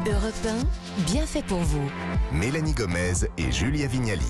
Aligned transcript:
Europe 0.00 0.34
1, 0.98 1.04
bien 1.12 1.26
fait 1.26 1.44
pour 1.44 1.58
vous. 1.58 1.88
Mélanie 2.32 2.72
Gomez 2.72 3.12
et 3.38 3.52
Julia 3.52 3.86
Vignali. 3.86 4.26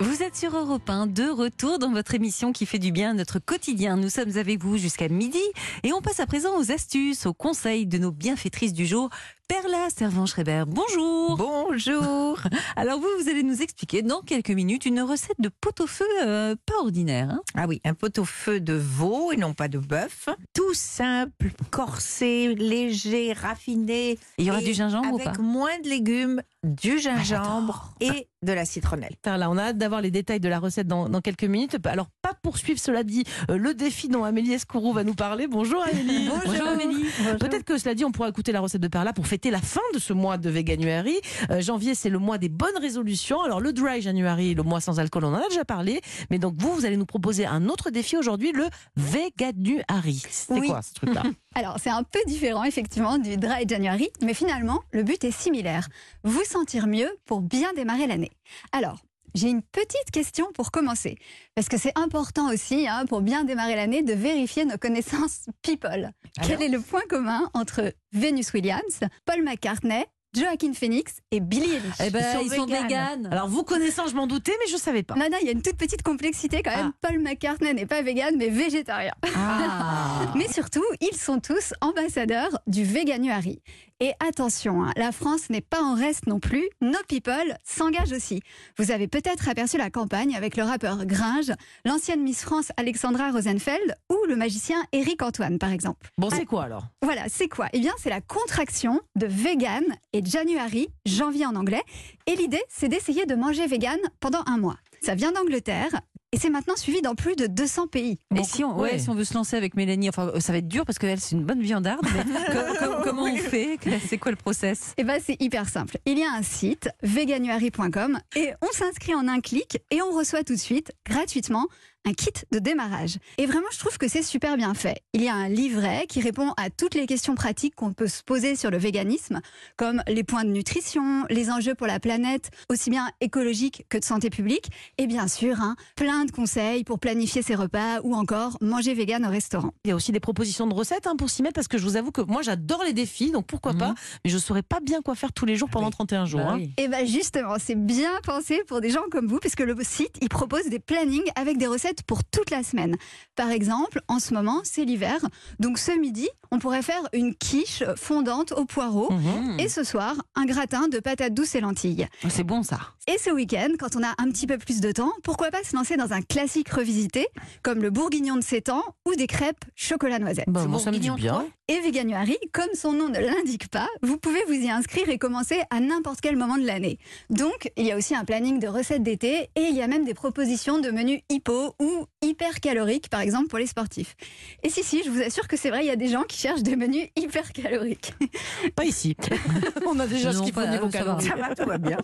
Vous 0.00 0.22
êtes 0.22 0.34
sur 0.34 0.56
Europe 0.56 0.88
1, 0.90 1.06
de 1.06 1.30
retour 1.30 1.78
dans 1.78 1.92
votre 1.92 2.14
émission 2.14 2.50
qui 2.50 2.66
fait 2.66 2.80
du 2.80 2.90
bien 2.90 3.10
à 3.10 3.14
notre 3.14 3.38
quotidien. 3.38 3.96
Nous 3.96 4.08
sommes 4.08 4.36
avec 4.36 4.60
vous 4.60 4.78
jusqu'à 4.78 5.08
midi 5.08 5.38
et 5.84 5.92
on 5.92 6.00
passe 6.00 6.18
à 6.18 6.26
présent 6.26 6.58
aux 6.58 6.72
astuces, 6.72 7.26
aux 7.26 7.34
conseils 7.34 7.86
de 7.86 7.98
nos 7.98 8.10
bienfaitrices 8.10 8.72
du 8.72 8.84
jour. 8.84 9.10
Perla 9.52 9.90
Servan-Schreiber, 9.94 10.64
bonjour 10.66 11.36
Bonjour 11.36 12.40
Alors 12.76 12.98
vous, 13.00 13.08
vous 13.20 13.28
allez 13.28 13.42
nous 13.42 13.60
expliquer 13.60 14.00
dans 14.00 14.22
quelques 14.22 14.48
minutes 14.48 14.86
une 14.86 15.02
recette 15.02 15.38
de 15.40 15.50
pot-au-feu 15.50 16.06
euh, 16.24 16.56
pas 16.64 16.80
ordinaire. 16.80 17.28
hein. 17.28 17.42
Ah 17.54 17.66
oui, 17.68 17.78
un 17.84 17.92
pot-au-feu 17.92 18.60
de 18.60 18.72
veau 18.72 19.30
et 19.30 19.36
non 19.36 19.52
pas 19.52 19.68
de 19.68 19.76
bœuf. 19.76 20.30
Tout 20.54 20.72
simple, 20.72 21.50
corsé, 21.70 22.54
léger, 22.54 23.34
raffiné. 23.34 24.18
Il 24.38 24.46
y 24.46 24.50
aura 24.50 24.62
du 24.62 24.72
gingembre 24.72 25.12
ou 25.12 25.20
Avec 25.20 25.36
pas 25.36 25.42
moins 25.42 25.78
de 25.84 25.88
légumes, 25.90 26.40
du 26.64 26.98
gingembre 26.98 27.92
et 28.00 28.28
de 28.42 28.52
la 28.52 28.64
citronnelle. 28.64 29.14
Là, 29.26 29.50
on 29.50 29.58
a 29.58 29.64
hâte 29.64 29.78
d'avoir 29.78 30.00
les 30.00 30.10
détails 30.10 30.40
de 30.40 30.48
la 30.48 30.58
recette 30.58 30.86
dans, 30.86 31.08
dans 31.08 31.20
quelques 31.20 31.44
minutes. 31.44 31.76
Alors, 31.84 32.08
pas 32.22 32.34
poursuivre, 32.42 32.80
cela 32.80 33.04
dit, 33.04 33.24
euh, 33.50 33.56
le 33.58 33.74
défi 33.74 34.08
dont 34.08 34.24
Amélie 34.24 34.54
Escourou 34.54 34.92
va 34.92 35.04
nous 35.04 35.14
parler. 35.14 35.46
Bonjour 35.46 35.82
Amélie. 35.82 36.28
Bonjour 36.46 36.66
Amélie 36.66 37.04
Peut-être 37.38 37.64
que 37.64 37.76
cela 37.78 37.94
dit, 37.94 38.04
on 38.04 38.12
pourra 38.12 38.28
écouter 38.30 38.52
la 38.52 38.60
recette 38.60 38.80
de 38.80 38.88
Perla 38.88 39.12
pour 39.12 39.26
fêter 39.26 39.41
la 39.50 39.60
fin 39.60 39.80
de 39.94 39.98
ce 39.98 40.12
mois 40.12 40.38
de 40.38 40.48
Veganuary. 40.50 41.16
Euh, 41.50 41.60
janvier, 41.60 41.94
c'est 41.94 42.08
le 42.10 42.18
mois 42.18 42.38
des 42.38 42.48
bonnes 42.48 42.76
résolutions. 42.80 43.42
Alors, 43.42 43.60
le 43.60 43.72
Dry 43.72 44.00
January, 44.02 44.54
le 44.54 44.62
mois 44.62 44.80
sans 44.80 45.00
alcool, 45.00 45.24
on 45.24 45.34
en 45.34 45.42
a 45.42 45.48
déjà 45.48 45.64
parlé. 45.64 46.00
Mais 46.30 46.38
donc, 46.38 46.54
vous, 46.58 46.72
vous 46.74 46.84
allez 46.86 46.96
nous 46.96 47.06
proposer 47.06 47.46
un 47.46 47.68
autre 47.68 47.90
défi 47.90 48.16
aujourd'hui, 48.16 48.52
le 48.52 48.66
Veganuary. 48.96 50.22
C'est 50.30 50.52
Oui. 50.54 50.68
quoi 50.68 50.82
ce 50.82 50.92
truc-là? 50.94 51.22
Alors, 51.54 51.76
c'est 51.82 51.90
un 51.90 52.02
peu 52.02 52.18
différent 52.26 52.64
effectivement 52.64 53.18
du 53.18 53.36
Dry 53.36 53.66
January, 53.68 54.08
mais 54.22 54.34
finalement, 54.34 54.80
le 54.92 55.02
but 55.02 55.22
est 55.24 55.30
similaire. 55.30 55.88
Vous 56.24 56.44
sentir 56.44 56.86
mieux 56.86 57.10
pour 57.26 57.40
bien 57.40 57.72
démarrer 57.74 58.06
l'année. 58.06 58.30
Alors, 58.72 58.98
j'ai 59.34 59.48
une 59.48 59.62
petite 59.62 60.10
question 60.12 60.46
pour 60.54 60.70
commencer, 60.70 61.16
parce 61.54 61.68
que 61.68 61.78
c'est 61.78 61.96
important 61.98 62.52
aussi, 62.52 62.86
hein, 62.88 63.04
pour 63.06 63.20
bien 63.20 63.44
démarrer 63.44 63.76
l'année, 63.76 64.02
de 64.02 64.12
vérifier 64.12 64.64
nos 64.64 64.78
connaissances 64.78 65.46
people. 65.62 66.10
Quel 66.46 66.62
est 66.62 66.68
le 66.68 66.80
point 66.80 67.02
commun 67.08 67.50
entre 67.54 67.92
Venus 68.12 68.52
Williams, 68.52 69.00
Paul 69.26 69.42
McCartney, 69.42 70.04
Joaquin 70.34 70.72
Phoenix 70.72 71.18
et 71.30 71.40
Billie 71.40 71.72
Eilish? 71.72 71.94
Eh 72.02 72.08
ben, 72.10 72.38
Ils 72.40 72.46
ils 72.46 72.52
sont 72.54 72.64
véganes. 72.64 73.28
Alors, 73.30 73.48
vous 73.48 73.64
connaissant, 73.64 74.06
je 74.06 74.14
m'en 74.14 74.26
doutais, 74.26 74.52
mais 74.60 74.70
je 74.70 74.78
savais 74.78 75.02
pas. 75.02 75.14
non, 75.14 75.26
non, 75.30 75.36
il 75.42 75.46
y 75.46 75.50
a 75.50 75.52
une 75.52 75.60
toute 75.60 75.76
petite 75.76 76.02
complexité 76.02 76.62
quand 76.62 76.74
même. 76.74 76.92
Paul 77.02 77.18
McCartney 77.18 77.74
n'est 77.74 77.84
pas 77.84 78.00
vegan, 78.00 78.34
mais 78.38 78.48
végétarien. 78.48 79.12
Ah. 79.36 80.32
Mais 80.34 80.48
surtout, 80.48 80.84
ils 81.02 81.16
sont 81.16 81.40
tous 81.40 81.74
ambassadeurs 81.82 82.58
du 82.66 82.84
Veganuary. 82.84 83.60
Et 84.00 84.12
attention, 84.26 84.82
hein, 84.82 84.92
la 84.96 85.12
France 85.12 85.50
n'est 85.50 85.60
pas 85.60 85.82
en 85.82 85.94
reste 85.94 86.26
non 86.26 86.40
plus. 86.40 86.68
Nos 86.80 87.02
people 87.08 87.56
s'engagent 87.64 88.12
aussi. 88.12 88.40
Vous 88.78 88.90
avez 88.90 89.08
peut-être 89.08 89.48
aperçu 89.48 89.78
la 89.78 89.90
campagne 89.90 90.34
avec 90.34 90.56
le 90.56 90.64
rappeur 90.64 91.04
Gringe, 91.06 91.52
l'ancienne 91.84 92.22
Miss 92.22 92.42
France 92.42 92.72
Alexandra 92.76 93.30
Rosenfeld 93.30 93.94
ou 94.10 94.18
le 94.28 94.36
magicien 94.36 94.82
Eric 94.92 95.22
Antoine, 95.22 95.58
par 95.58 95.72
exemple. 95.72 96.08
Bon, 96.18 96.30
c'est 96.30 96.44
quoi 96.44 96.64
alors? 96.64 96.86
Voilà, 97.02 97.22
c'est 97.28 97.48
quoi? 97.48 97.68
Eh 97.72 97.80
bien, 97.80 97.92
c'est 97.98 98.10
la 98.10 98.20
contraction 98.20 99.00
de 99.16 99.26
vegan 99.26 99.84
et 100.12 100.24
January, 100.24 100.88
janvier 101.06 101.46
en 101.46 101.54
anglais. 101.56 101.82
Et 102.26 102.36
l'idée, 102.36 102.62
c'est 102.68 102.88
d'essayer 102.88 103.26
de 103.26 103.34
manger 103.34 103.66
vegan 103.66 103.98
pendant 104.20 104.42
un 104.46 104.58
mois. 104.58 104.76
Ça 105.00 105.14
vient 105.14 105.32
d'Angleterre 105.32 106.00
et 106.32 106.38
c'est 106.38 106.50
maintenant 106.50 106.76
suivi 106.76 107.02
dans 107.02 107.14
plus 107.14 107.36
de 107.36 107.46
200 107.46 107.86
pays. 107.88 108.18
Et 108.34 108.42
si 108.44 108.64
on, 108.64 108.76
ouais, 108.78 108.92
ouais. 108.92 108.98
si 108.98 109.08
on 109.10 109.14
veut 109.14 109.24
se 109.24 109.34
lancer 109.34 109.56
avec 109.56 109.74
Mélanie, 109.76 110.08
enfin, 110.08 110.28
euh, 110.34 110.40
ça 110.40 110.52
va 110.52 110.58
être 110.58 110.68
dur 110.68 110.84
parce 110.86 110.98
qu'elle, 110.98 111.20
c'est 111.20 111.36
une 111.36 111.44
bonne 111.44 111.60
viandarde. 111.60 112.00
Mais 112.14 112.24
co- 112.46 112.86
co- 112.86 113.02
comment 113.04 113.24
on 113.24 113.36
fait? 113.36 113.78
C'est 114.08 114.18
quoi 114.18 114.30
le 114.32 114.36
process? 114.36 114.94
Eh 114.96 115.04
ben, 115.04 115.20
c'est 115.24 115.36
hyper 115.40 115.68
simple. 115.68 115.98
Il 116.06 116.18
y 116.18 116.24
a 116.24 116.32
un 116.32 116.42
site, 116.42 116.88
veganuary.com, 117.02 118.18
et 118.36 118.52
on 118.62 118.72
s'inscrit 118.72 119.14
en 119.14 119.28
un 119.28 119.40
clic 119.40 119.78
et 119.90 120.00
on 120.02 120.10
reçoit 120.16 120.42
tout 120.44 120.54
de 120.54 120.58
suite, 120.60 120.92
gratuitement, 121.06 121.66
un 122.04 122.12
kit 122.12 122.32
de 122.50 122.58
démarrage. 122.58 123.18
Et 123.38 123.46
vraiment, 123.46 123.66
je 123.72 123.78
trouve 123.78 123.98
que 123.98 124.08
c'est 124.08 124.22
super 124.22 124.56
bien 124.56 124.74
fait. 124.74 125.02
Il 125.12 125.22
y 125.22 125.28
a 125.28 125.34
un 125.34 125.48
livret 125.48 126.06
qui 126.08 126.20
répond 126.20 126.52
à 126.56 126.70
toutes 126.70 126.94
les 126.94 127.06
questions 127.06 127.34
pratiques 127.34 127.74
qu'on 127.74 127.92
peut 127.92 128.08
se 128.08 128.22
poser 128.22 128.56
sur 128.56 128.70
le 128.70 128.78
véganisme, 128.78 129.40
comme 129.76 130.02
les 130.08 130.24
points 130.24 130.44
de 130.44 130.50
nutrition, 130.50 131.24
les 131.30 131.50
enjeux 131.50 131.74
pour 131.74 131.86
la 131.86 132.00
planète, 132.00 132.50
aussi 132.68 132.90
bien 132.90 133.10
écologiques 133.20 133.86
que 133.88 133.98
de 133.98 134.04
santé 134.04 134.30
publique, 134.30 134.70
et 134.98 135.06
bien 135.06 135.28
sûr, 135.28 135.60
hein, 135.60 135.76
plein 135.96 136.24
de 136.24 136.30
conseils 136.32 136.84
pour 136.84 136.98
planifier 136.98 137.42
ses 137.42 137.54
repas 137.54 138.00
ou 138.02 138.14
encore 138.14 138.58
manger 138.60 138.94
vegan 138.94 139.24
au 139.24 139.30
restaurant. 139.30 139.72
Il 139.84 139.88
y 139.88 139.92
a 139.92 139.96
aussi 139.96 140.12
des 140.12 140.20
propositions 140.20 140.66
de 140.66 140.74
recettes 140.74 141.06
hein, 141.06 141.16
pour 141.16 141.30
s'y 141.30 141.42
mettre 141.42 141.54
parce 141.54 141.68
que 141.68 141.78
je 141.78 141.84
vous 141.84 141.96
avoue 141.96 142.10
que 142.10 142.22
moi 142.22 142.42
j'adore 142.42 142.82
les 142.84 142.92
défis, 142.92 143.30
donc 143.30 143.46
pourquoi 143.46 143.74
pas, 143.74 143.94
mais 144.24 144.30
je 144.30 144.38
saurais 144.38 144.62
pas 144.62 144.80
bien 144.80 145.02
quoi 145.02 145.14
faire 145.14 145.32
tous 145.32 145.46
les 145.46 145.56
jours 145.56 145.68
pendant 145.70 145.90
31 145.90 146.26
jours. 146.26 146.40
Bah 146.40 146.50
hein. 146.50 146.56
oui. 146.56 146.72
Et 146.78 146.88
bien 146.88 147.04
justement, 147.04 147.56
c'est 147.58 147.74
bien 147.74 148.12
pensé 148.24 148.62
pour 148.66 148.80
des 148.80 148.90
gens 148.90 149.02
comme 149.10 149.26
vous, 149.26 149.38
puisque 149.38 149.60
le 149.60 149.76
site, 149.82 150.16
il 150.20 150.28
propose 150.28 150.66
des 150.66 150.78
plannings 150.78 151.28
avec 151.34 151.58
des 151.58 151.66
recettes 151.66 151.91
pour 152.00 152.24
toute 152.24 152.50
la 152.50 152.62
semaine. 152.62 152.96
Par 153.36 153.50
exemple, 153.50 154.00
en 154.08 154.18
ce 154.18 154.32
moment, 154.32 154.60
c'est 154.64 154.84
l'hiver, 154.84 155.18
donc 155.58 155.78
ce 155.78 155.92
midi, 155.92 156.28
on 156.50 156.58
pourrait 156.58 156.82
faire 156.82 157.02
une 157.12 157.34
quiche 157.34 157.82
fondante 157.96 158.52
au 158.52 158.64
poireau. 158.64 159.12
Mhm. 159.12 159.60
Et 159.60 159.68
ce 159.68 159.84
soir, 159.84 160.14
un 160.34 160.46
gratin 160.46 160.88
de 160.88 160.98
patates 160.98 161.34
douces 161.34 161.54
et 161.54 161.60
lentilles. 161.60 162.06
C'est 162.28 162.44
bon 162.44 162.62
ça. 162.62 162.78
Et 163.08 163.18
ce 163.18 163.30
week-end, 163.30 163.70
quand 163.78 163.96
on 163.96 164.02
a 164.02 164.14
un 164.18 164.30
petit 164.30 164.46
peu 164.46 164.58
plus 164.58 164.80
de 164.80 164.92
temps, 164.92 165.12
pourquoi 165.22 165.50
pas 165.50 165.62
se 165.64 165.74
lancer 165.74 165.96
dans 165.96 166.12
un 166.12 166.22
classique 166.22 166.68
revisité, 166.70 167.26
comme 167.62 167.82
le 167.82 167.90
bourguignon 167.90 168.36
de 168.36 168.42
7 168.42 168.68
ans 168.68 168.84
ou 169.06 169.14
des 169.14 169.26
crêpes 169.26 169.64
chocolat 169.74 170.18
noisette. 170.18 170.44
Bah, 170.48 170.60
C'est 170.62 170.68
moi 170.68 170.78
ça 170.78 170.92
me 170.92 170.98
dit 170.98 171.10
bien. 171.10 171.44
Et 171.72 171.80
Veganuary, 171.80 172.36
comme 172.52 172.68
son 172.74 172.92
nom 172.92 173.08
ne 173.08 173.18
l'indique 173.18 173.68
pas, 173.68 173.88
vous 174.02 174.18
pouvez 174.18 174.44
vous 174.46 174.52
y 174.52 174.68
inscrire 174.68 175.08
et 175.08 175.16
commencer 175.16 175.62
à 175.70 175.80
n'importe 175.80 176.20
quel 176.20 176.36
moment 176.36 176.58
de 176.58 176.66
l'année. 176.66 176.98
Donc, 177.30 177.72
il 177.78 177.86
y 177.86 177.92
a 177.92 177.96
aussi 177.96 178.14
un 178.14 178.26
planning 178.26 178.58
de 178.58 178.68
recettes 178.68 179.02
d'été 179.02 179.48
et 179.56 179.62
il 179.62 179.74
y 179.74 179.80
a 179.80 179.86
même 179.86 180.04
des 180.04 180.12
propositions 180.12 180.78
de 180.80 180.90
menus 180.90 181.22
hypo 181.30 181.74
ou 181.80 182.04
hyper 182.20 182.60
caloriques, 182.60 183.08
par 183.08 183.22
exemple 183.22 183.48
pour 183.48 183.58
les 183.58 183.66
sportifs. 183.66 184.16
Et 184.62 184.68
si, 184.68 184.82
si, 184.82 185.02
je 185.02 185.08
vous 185.08 185.22
assure 185.22 185.48
que 185.48 185.56
c'est 185.56 185.70
vrai, 185.70 185.82
il 185.82 185.86
y 185.86 185.90
a 185.90 185.96
des 185.96 186.08
gens 186.08 186.24
qui 186.24 186.36
cherchent 186.36 186.62
des 186.62 186.76
menus 186.76 187.08
hyper 187.16 187.50
caloriques. 187.54 188.12
Pas 188.76 188.84
ici. 188.84 189.16
On 189.86 189.98
a 189.98 190.06
déjà 190.06 190.30
ce 190.30 190.36
Non, 190.36 190.44
qu'il 190.44 190.52
faut 190.52 190.66
niveau 190.66 190.90
calories. 190.90 191.24
Ça 191.24 191.36
va, 191.36 191.54
tout 191.54 191.66
va 191.66 191.78
bien. 191.78 191.96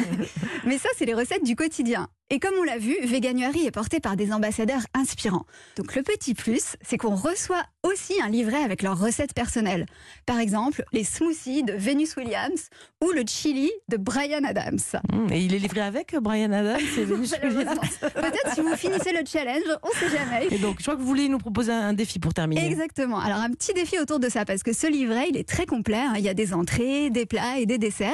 Mais 0.66 0.76
ça, 0.76 0.90
c'est 0.98 1.06
les 1.06 1.14
recettes 1.14 1.42
du 1.42 1.56
quotidien. 1.56 2.08
Et 2.28 2.40
comme 2.40 2.54
on 2.58 2.64
l'a 2.64 2.76
vu, 2.76 2.96
Veganuary 3.04 3.66
est 3.66 3.70
porté 3.70 4.00
par 4.00 4.16
des 4.16 4.32
ambassadeurs 4.32 4.82
inspirants. 4.94 5.46
Donc 5.76 5.94
le 5.94 6.02
petit 6.02 6.34
plus, 6.34 6.76
c'est 6.82 6.98
qu'on 6.98 7.14
reçoit 7.14 7.62
aussi 7.86 8.14
un 8.22 8.28
livret 8.28 8.62
avec 8.62 8.82
leurs 8.82 8.98
recettes 8.98 9.32
personnelles. 9.34 9.86
Par 10.26 10.38
exemple, 10.38 10.84
les 10.92 11.04
smoothies 11.04 11.62
de 11.62 11.72
Venus 11.72 12.16
Williams 12.16 12.68
ou 13.02 13.10
le 13.12 13.22
chili 13.26 13.70
de 13.88 13.96
Brian 13.96 14.44
Adams. 14.44 14.78
Hum, 15.12 15.28
Et 15.32 15.40
il 15.40 15.54
est 15.54 15.58
livré 15.58 15.80
avec 15.80 16.14
euh, 16.14 16.20
Brian 16.20 16.52
Adams 16.52 16.80
et 16.98 17.04
Venus 17.04 17.32
Malheureusement. 17.42 17.82
Peut-être 18.00 18.54
si 18.54 18.60
vous 18.60 18.76
finissez 18.76 19.12
le 19.12 19.20
challenge, 19.26 19.62
on 19.82 19.90
sait 19.90 20.16
jamais. 20.16 20.48
Et 20.50 20.58
donc, 20.58 20.76
je 20.78 20.82
crois 20.84 20.96
que 20.96 21.00
vous 21.00 21.06
voulez 21.06 21.28
nous 21.28 21.38
proposer 21.38 21.72
un 21.72 21.92
défi 21.92 22.18
pour 22.18 22.34
terminer. 22.34 22.66
Exactement. 22.66 23.18
Alors 23.18 23.38
un 23.38 23.50
petit 23.50 23.72
défi 23.74 23.98
autour 23.98 24.18
de 24.20 24.28
ça 24.28 24.44
parce 24.44 24.62
que 24.62 24.72
ce 24.72 24.86
livret, 24.86 25.26
il 25.30 25.36
est 25.36 25.48
très 25.48 25.66
complet. 25.66 25.96
hein. 25.96 26.14
Il 26.16 26.24
y 26.24 26.28
a 26.28 26.34
des 26.34 26.52
entrées, 26.54 27.10
des 27.10 27.26
plats 27.26 27.58
et 27.58 27.66
des 27.66 27.78
desserts. 27.78 28.12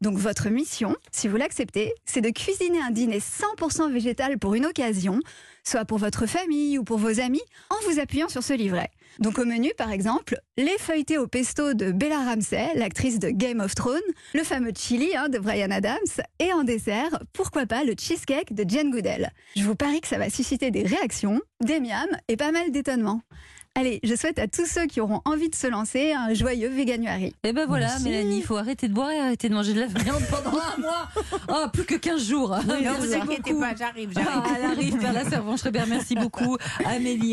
Donc 0.00 0.16
votre 0.18 0.48
mission, 0.48 0.94
si 1.12 1.28
vous 1.28 1.36
l'acceptez, 1.36 1.92
c'est 2.04 2.20
de 2.20 2.30
cuisiner 2.30 2.80
un 2.80 2.90
dîner 2.90 3.18
100% 3.18 3.92
végétal 3.92 4.38
pour 4.38 4.54
une 4.54 4.66
occasion, 4.66 5.20
soit 5.68 5.84
pour 5.84 5.98
votre 5.98 6.26
famille 6.26 6.78
ou 6.78 6.84
pour 6.84 6.98
vos 6.98 7.20
amis, 7.20 7.42
en 7.70 7.90
vous 7.90 8.00
appuyant 8.00 8.28
sur 8.28 8.42
ce 8.42 8.54
livret. 8.54 8.90
Donc 9.18 9.38
au 9.38 9.44
menu, 9.44 9.70
par 9.76 9.90
exemple, 9.90 10.40
les 10.56 10.78
feuilletés 10.78 11.18
au 11.18 11.26
pesto 11.26 11.74
de 11.74 11.92
Bella 11.92 12.24
Ramsey, 12.24 12.70
l'actrice 12.74 13.18
de 13.18 13.30
Game 13.30 13.60
of 13.60 13.74
Thrones, 13.74 14.00
le 14.32 14.44
fameux 14.44 14.72
chili 14.76 15.14
hein, 15.16 15.28
de 15.28 15.38
Brian 15.38 15.70
Adams, 15.70 15.98
et 16.38 16.52
en 16.52 16.64
dessert, 16.64 17.22
pourquoi 17.32 17.66
pas 17.66 17.84
le 17.84 17.94
cheesecake 17.98 18.54
de 18.54 18.64
Jane 18.66 18.90
Goodell. 18.90 19.30
Je 19.56 19.64
vous 19.64 19.74
parie 19.74 20.00
que 20.00 20.08
ça 20.08 20.18
va 20.18 20.30
susciter 20.30 20.70
des 20.70 20.84
réactions, 20.84 21.40
des 21.60 21.80
miams 21.80 22.16
et 22.28 22.36
pas 22.36 22.52
mal 22.52 22.70
d'étonnements. 22.70 23.20
Allez, 23.78 24.00
je 24.02 24.16
souhaite 24.16 24.40
à 24.40 24.48
tous 24.48 24.66
ceux 24.66 24.86
qui 24.86 25.00
auront 25.00 25.20
envie 25.24 25.48
de 25.48 25.54
se 25.54 25.68
lancer 25.68 26.10
un 26.10 26.34
joyeux 26.34 26.68
Veganuary. 26.68 27.32
Et 27.44 27.52
ben 27.52 27.64
voilà, 27.64 27.86
Merci. 27.86 28.02
Mélanie, 28.02 28.38
il 28.38 28.42
faut 28.42 28.56
arrêter 28.56 28.88
de 28.88 28.92
boire 28.92 29.12
et 29.12 29.20
arrêter 29.20 29.48
de 29.48 29.54
manger 29.54 29.72
de 29.72 29.78
la 29.78 29.86
viande 29.86 30.20
pendant 30.28 30.58
un 30.58 30.80
mois. 30.80 31.08
Oh, 31.50 31.66
plus 31.72 31.84
que 31.84 31.94
15 31.94 32.28
jours. 32.28 32.56
Ne 32.66 32.82
Merci 32.82 33.06
vous 33.06 33.14
inquiétez 33.14 33.52
beaucoup. 33.52 33.60
pas, 33.60 33.74
j'arrive, 33.78 34.10
j'arrive. 34.12 34.30
Ah, 34.34 34.44
elle 34.58 34.64
arrive 34.64 34.98
vers 34.98 35.12
la 35.12 35.24
servante 35.24 35.58
Schreiber. 35.60 35.84
Merci 35.88 36.16
beaucoup, 36.16 36.56
Amélie. 36.84 37.18